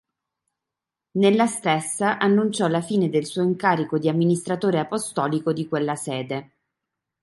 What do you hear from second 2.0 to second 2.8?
annunciò